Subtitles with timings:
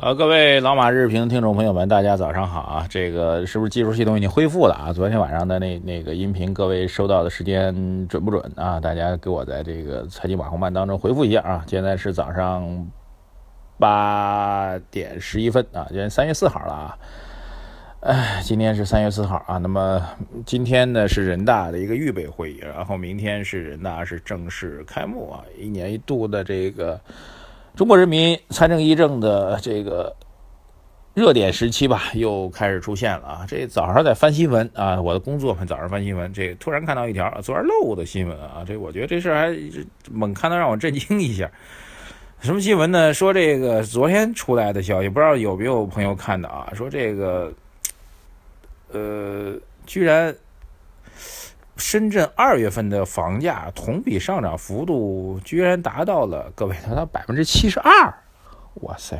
[0.00, 2.86] 呃，各位老马日评听众朋友们，大家早上好啊！
[2.88, 4.92] 这个是不是技术系统已经恢复了啊？
[4.92, 8.78] 昨天晚上的那那个音频，各位收到的时间准不准啊？
[8.78, 11.64] 大家给我在这个财经网红办当中回复一下啊！
[11.66, 12.88] 现在是早上
[13.76, 16.98] 八点十一分啊，今天三月四号了啊。
[18.02, 19.58] 哎，今天是三月四号啊。
[19.58, 20.00] 那么
[20.46, 27.00] 今天呢是人大的一个预备会议，然后明天是人大是正式开幕啊，一年一度的这个。
[27.78, 30.12] 中国人民参政议政的这个
[31.14, 33.46] 热点时期吧，又开始出现了啊！
[33.46, 39.56] 这早上在翻新闻啊，我的工作嘛，早上翻新闻，这突然看到一条昨儿漏的新闻啊，这我觉得这事还
[40.10, 41.48] 猛看到让我震惊一下。
[42.40, 43.14] 什么新闻呢？
[43.14, 46.72] 说这个昨天出来的消息，不知道有没有朋友看到啊？
[46.74, 47.52] 说这个
[48.90, 49.54] 呃，
[49.86, 50.34] 居然。
[51.78, 58.12] 深圳二月份的房价同比上涨幅度居然达到了各位，达到百分之七十二！
[58.82, 59.16] 哇塞，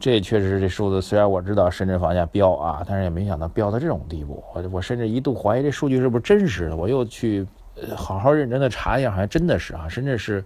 [0.00, 1.00] 这确实是这数字。
[1.00, 4.42] 虽然我知道深圳房价飙啊，但是也没想到飙到这种地步。
[4.54, 6.76] 我我甚至一度怀疑这数据是不是真实的。
[6.76, 7.46] 我又去
[7.94, 9.86] 好好认真的查一下，好像真的是啊。
[9.86, 10.42] 深圳是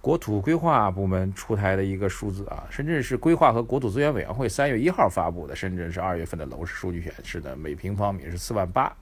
[0.00, 2.64] 国土规划部门出台的一个数字啊。
[2.70, 8.92] 深圳市规划和国土资源委员会三月一号发布的深圳市二月份的楼市数据显示呢，每平方米是四万八。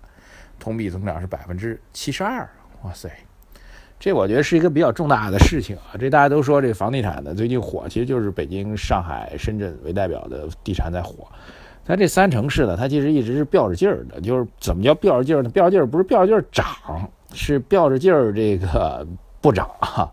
[0.58, 2.48] 同比增长是百分之七十二，
[2.82, 3.10] 哇塞，
[3.98, 5.96] 这我觉得是一个比较重大的事情啊！
[5.98, 11.26] 这大家都说这房地产的最近火，其实就是北京、上海、深圳为代表的地产在火。
[11.86, 15.50] 但这三城市呢，它其实一直是吊着劲儿的，就是怎么叫吊着劲儿呢？
[15.50, 16.64] 吊着劲儿不是吊着劲儿涨，
[17.32, 19.06] 是吊着劲儿这个
[19.40, 20.10] 不涨啊。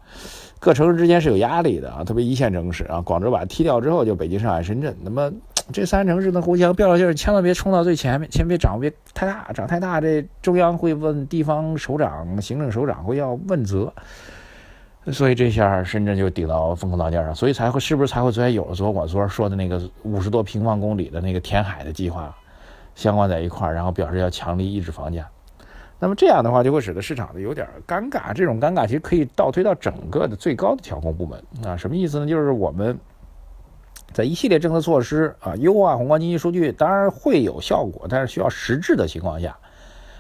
[0.59, 5.31] 各城市之间是有压力的啊，特别一线城市啊，广州把它踢掉之后，就北京、上海、深圳，那么。
[5.72, 13.94] 这三城市的互相飙着劲儿，千万别冲到最前面，先别涨，别太大，涨太大，这中央会问地方首长、行政首长会要问责，
[15.08, 22.36] 所以这下深圳就顶到风口浪尖上，所以才会是不是才会昨天有了昨我昨儿说的那个五十多平方公里的那个填海的计划
[22.96, 25.25] 相关在一块儿，然后表示要强力抑制房价，
[26.00, 32.28] 那么这样的话就会使得市场的有点尴尬，这种尴尬其实可以倒推到整个的最高的调控部门啊，什么意思呢？
[32.28, 33.00] 就是我们。
[34.14, 39.58] 在一系列政策措施啊，优化宏观经济数据，当然会有效果，但是需要实质的情况下，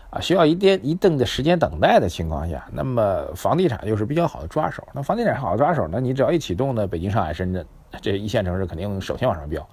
[0.09, 4.87] 啊，需要一定一定的时间等待的情况下，那么房地产又是比较好的抓手。
[4.93, 7.65] 那房地产好的抓手呢，你只要一启动呢，北京、上海、深圳
[8.01, 9.67] 这一线城市肯定首先往上飙。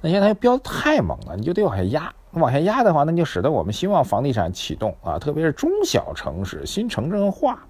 [0.00, 2.12] 那现在又飙太猛了，你就得往下压。
[2.32, 7.66] 往下压的话，那就使得我们希望房地产启动啊，特别是中小城市、新城镇化、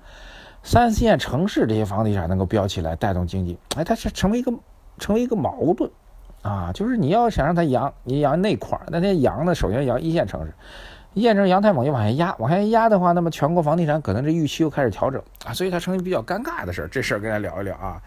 [0.62, 3.56] 三四线城市这些房地产能够飙起来，带动经济。
[3.76, 4.52] 哎，它是成为一个。
[4.98, 5.90] 成为一个矛盾，
[6.42, 10.52] 啊，就是你要想让它扬，你扬那块儿，那它扬呢，首先扬一线城市，
[11.14, 16.88] 一线城市扬太猛，就往下压，往下压的话，那么全国房地产可能这预期又开始调整啊，所以它成为比较尴尬的事儿。
[16.88, 18.00] 这事儿跟大家聊一聊啊，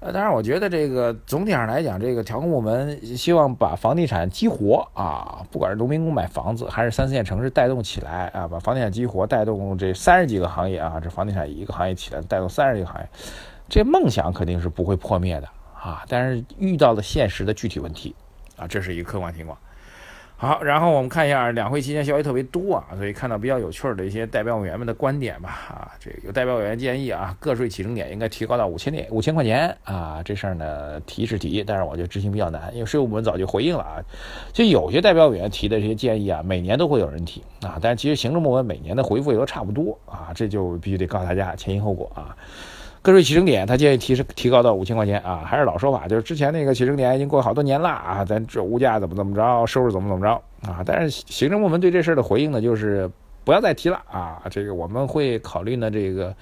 [0.00, 13.08] 呃，当然我觉得这个总体上来讲，这个调控部门希望把房地产激活啊，不管是农民工买房子，还是三四线城市带动起来啊，把房地产激活，带动这三十几个行业啊，这房地产一个行业起来，带动三十几个行业，
[13.68, 15.48] 这梦想肯定是不会破灭的。
[15.86, 18.12] 啊，但是遇到了现实的具体问题，
[18.56, 19.56] 啊，这是一个客观情况。
[20.38, 25.48] 好，然后我们看一下两会期间消息特别多啊，所以看到比较有趣的一些代表委员们的观点吧。
[25.68, 30.20] 啊，这个有代表委员建议啊，个税起征点应该提高到五千点五千块钱啊。
[30.24, 34.02] 这事儿呢提是提，但是我觉得执行比较难，因为税务部门早就回应了啊。
[34.52, 42.36] 就有些代表委员提的这些建议啊，每年都会有人提啊，但是其实行政部门每年的回复也都差不多啊，这就必须得告诉大家前因后果啊。
[43.02, 50.82] 个税起征点，他建议提升提高到五千块钱啊，还是老说法，就是之前那个起征点已经过好多年了啊，咱这物价怎么怎么着，收入怎么怎么着啊？
[50.84, 53.08] 但是行政部门对这事的回应呢，就是
[53.44, 56.34] 不要再提了啊，这个我们会考虑呢，这个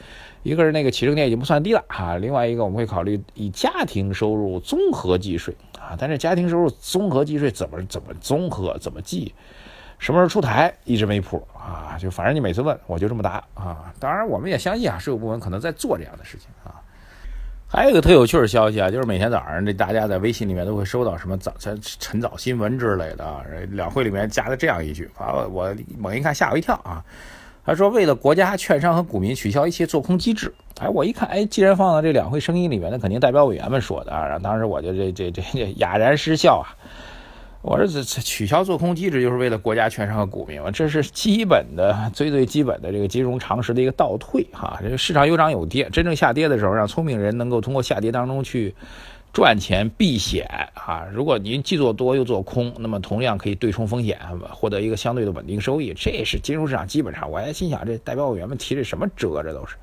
[0.43, 9.35] 一个是那个起征点已经不算低了啊，另外一个我们会考虑以家庭收入综合计税啊，但是家庭收入综合计税怎么怎么综合怎么计？
[9.99, 11.97] 什么时候出台一直没谱啊？
[11.99, 13.93] 就反正你每次问我就这么答啊。
[13.99, 16.81] 当然我们也相信啊，税务部门可能在做这样的事情啊。
[17.67, 23.43] 还有一个特有趣的消息啊，就是每天早上这大家在微信里面都会收到什么早晨晨早新闻之类的啊。
[23.71, 27.03] 两会里面加了这样一句，啊，我猛一看吓我一跳啊。
[27.67, 30.53] 他说为了国家、券商和股民取消一切做空机制。
[30.81, 34.25] 哎，我一看，哎，既然放到这两会声音里面，那肯定代表委员们说的啊。
[34.27, 35.43] 然后当时我就这这这
[35.77, 36.69] 哑然失笑啊。
[37.65, 44.79] 我说这这取消做空机制就是为了国家、券商和股民嘛，这是基本的、最最基本的这个金融常识的一个倒退哈。
[44.83, 48.75] 这个市场有涨有跌，真正下跌的时候，让聪明人能够通过下跌当中去
[49.33, 51.07] 赚钱避险啊。
[51.11, 54.21] 如果您既做多又做空，那么同样可以对冲风险，
[54.51, 55.95] 获得一个相对的稳定收益。
[55.97, 57.31] 这是金融市场基本上。
[57.31, 59.43] 我还心想，这代表委员们提这什么辙？
[59.43, 59.77] 这都是。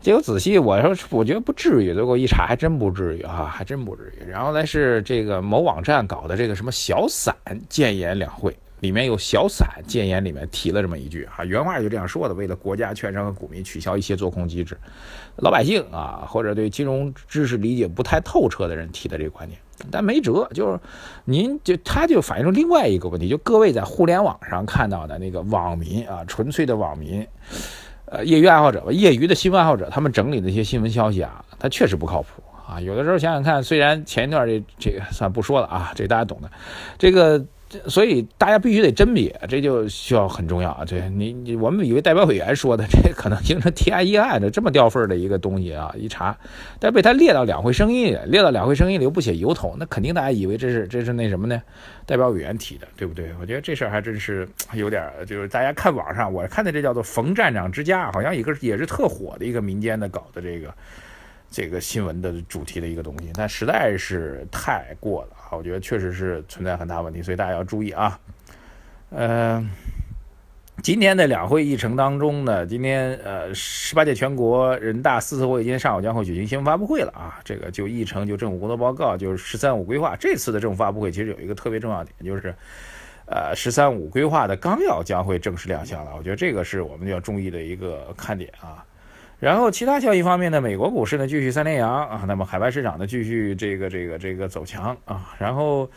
[0.00, 1.92] 结果仔细我说，我觉得不至于。
[1.92, 4.30] 最后一查，还真不至于啊，还真不至于。
[4.30, 7.34] 然后呢是这个某网站搞的这个什么小散
[7.68, 14.74] 建言两会，里面有小散建言里面提了这么一句啊，原话就这样说的：为了国家、券商和股民取消一些做空机制，
[15.36, 19.60] 老百姓啊或者对金融知识理解不太透彻的人提的这个观点。
[19.90, 20.80] 但没辙，就是
[21.26, 27.26] 您就他就反映出另外一个问题，就各位在互联网上看到的那个网民啊，纯粹的网民。
[28.10, 32.80] 呃，业余爱好者吧，业余的新闻爱好者，他们整理的一些新闻消息啊，他确实不靠谱啊。
[32.80, 36.50] 有的时候想想看，虽然前一段这这个算不说了啊，这大家懂的，
[36.98, 37.44] 这个。
[37.86, 40.84] 所以大家必须得甄别，这就需要很重要啊！
[40.84, 45.94] 这你你我们以为代表委员说的， 这可能形成 T I E 案的这么掉份的一个东西啊！
[45.96, 46.36] 一查，
[46.78, 51.62] 但被他列到两会声音里，列到两会声音里又不写由头，那肯定大家以为这是这是那什么呢？
[52.06, 53.30] 代表委员提的，对不对？
[53.40, 60.74] 我觉得这事儿还真是有点，就是大家看网上，我看的这叫做“冯站长之家”，好像一个也是特火的一个民间的搞的这个。
[61.52, 65.30] 这个新闻的主题的一个东西，但实在是太过了！
[65.56, 68.18] 我觉得确实是存在很大问题，所以大家要注意啊。
[69.10, 69.64] 呃，
[70.82, 77.40] 今天的两会议程当中呢，今天呃十八届全国人大四次会议今天上午将会举行新闻发布会了啊。
[77.44, 80.16] 这个就议程就政府工作报告，就是“十三五”规划。
[80.16, 82.54] 这次的政府发布会其实有一个特别重要点，就是
[83.26, 86.12] 呃“十三五”规划的纲要将会正式亮相了。
[86.16, 88.84] 我觉得这个是我们要注意的一个看点啊。
[89.40, 95.34] 然后其他消息方面呢，美国股市呢继续三连阳啊，那么海外市场呢继续这个这个这个走强啊。
[95.38, 95.90] 然后，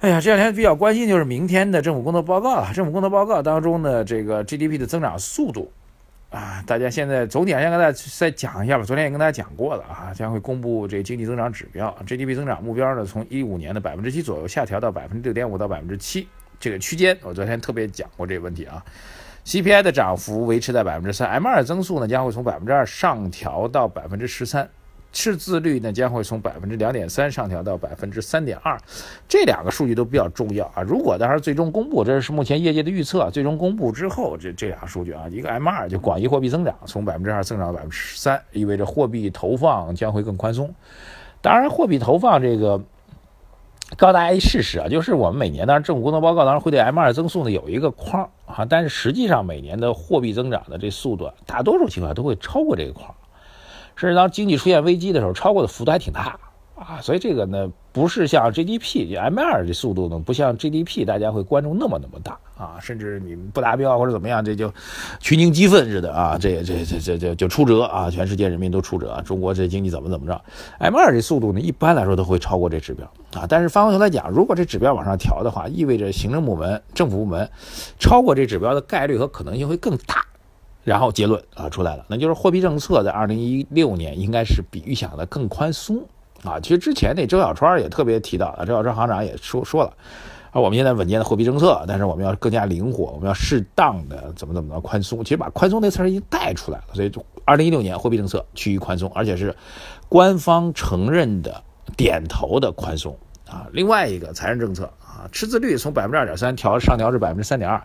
[0.00, 2.72] 哎呀，这两天比较关心就是明天的政府工作报告了。
[2.72, 5.70] 政府工作报告当中呢，这个 GDP 的增长速度
[6.30, 8.84] 啊，大家现在总体上先跟大家再讲一下吧。
[8.84, 16.26] 昨天也跟大家讲过了啊，将会公布这经济增长指标，GDP 增长目标呢从一五年的百分之七左右下调到百分之六点五到百分之七
[16.58, 17.14] 这个区间。
[17.20, 18.82] 我昨天特别讲过这个问题啊。
[19.44, 24.68] CPI 的涨幅维持在百分之三，M2 增速呢将会从百分之二上调到百分之十三，
[25.12, 28.78] 赤字率呢将会从百分之两点三上调到百分之三点二，
[29.26, 30.82] 这两个数据都比较重要啊。
[30.82, 40.72] 如果当然最终公布，这是目前业界的预测，最终公布之后，这这俩数据啊，一个 M2 就广义货币增长从百分之二增长到百分之十三，意味着货币投放将会更宽松。
[41.40, 42.80] 当然，货币投放这个。
[43.96, 53.14] 告诉大家一事实啊，就是我们每年当然政府工作报告当然会对 M2 增速呢有一个框啊，但是实际上每年的货币增长的这速度，大多数情况下都会超过这个框，
[53.96, 56.38] 甚至当经济出现危机的时候，超过的幅度还挺大。
[56.76, 64.72] 啊，所以这个呢，不是像 GDP，M2 这速度呢，不像 GDP，大家会关注那么那么大啊，甚至你不达标或者怎么样，这就
[65.18, 70.40] 群情激愤似的啊，这这这这这就出折啊，全世界人民都出折，中国这经济怎么怎么着
[70.78, 77.48] ？M2 这速度呢，一般来说都会超过这指标啊，但是翻过头来讲，如果这指标往上调的话，意味着行政部门、政府部门
[77.98, 80.24] 超过这指标的概率和可能性会更大。
[80.82, 86.02] 然后结论啊出来了，那就是货币政策在2016年应该是比预想的更宽松。
[86.42, 89.92] 啊，其实之前那周小川也特别提到了，周小川行长也说说了，
[90.52, 95.22] 啊，我们现在稳健的货币政策，但是我们要更加灵活，我们要适当的怎么怎么的宽松。
[95.22, 97.12] 其实把宽松那词儿已经带出来了，所以
[97.44, 99.54] 二零一六年货币政策趋于宽松，而且是
[100.08, 101.62] 官方承认的
[101.96, 103.16] 点头的宽松
[103.48, 103.66] 啊。
[103.72, 107.82] 另外一个财政政策啊，赤字率从百分之二点三调上调至百分之三点二。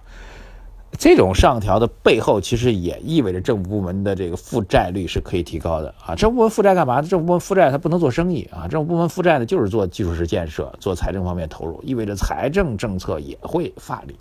[0.97, 6.15] 这种上调的背后，其实也意味着政府部门的这个负债率是可以提高的啊。
[6.15, 7.01] 政府部门负债干嘛？
[7.01, 8.65] 政府部门负债它不能做生意啊。
[8.69, 14.15] 政府部门负债呢，就是做基础设施建设、做财政方面投入，意味着财政政策也会发力。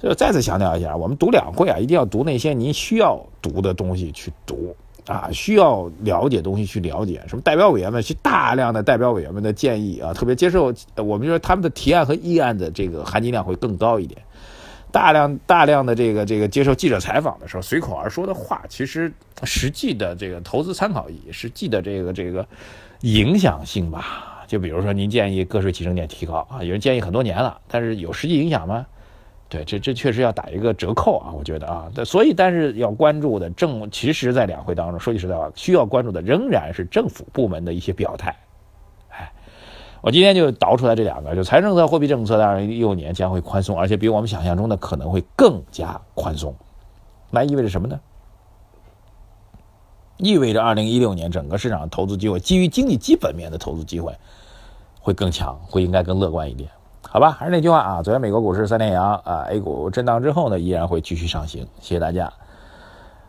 [0.00, 4.74] 就再次强调一下，我们读两会啊，一定要读那些您需要读的东西去读
[5.06, 7.20] 啊，需要了解东西去了解。
[7.26, 14.20] 什么代表委员们去大量的代表委员们的建议啊，特别接受，我们就说他们的提案和议案的这个含金量会更高一点。
[14.92, 22.46] 大量大量的这个这个接受记者采访的时候，随口而说的话，其实实际的这个投资参考意义，实际的这个这个
[23.00, 24.44] 影响性吧。
[24.46, 28.84] 就比如说，您建议个税起征点提高啊，有人建议很多年了，但是有实际影响吗？
[29.52, 31.92] 对，这这确实要打一个折扣啊，我觉得啊。
[32.06, 38.34] 所以，但是要关注的政，其实在两会当中，说句实在话，需要关注的仍然是政府部门的一些表态。
[39.10, 39.30] 哎
[40.00, 46.54] 我今天就导出来这两个，就财政政策、货币政策，在二零一六年将会宽松，而且比我们想象中的可能会更加宽松。
[47.30, 48.00] 那意味着什么呢？
[50.16, 54.16] 意味着二零一六年整个市场投资机会，基于经济基本面的投资机会
[55.00, 56.70] 会更强，会应该更乐观一点，
[57.12, 57.36] 好吧？
[57.38, 61.68] 还是那句话啊，昨天美国股市三连阳啊，A 股震荡之后呢，依然会继续上行。
[61.78, 62.32] 谢谢大家。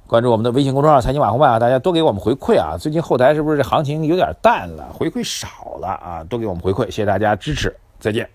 [0.07, 2.77] 关注我们的微信公众号“财经马红办”啊，大家多给我们回馈啊！
[2.79, 6.23] 最近后台是不是这行情有点淡了，回馈少了啊？
[6.29, 8.25] 多给我们回馈，谢谢大家支持，再见。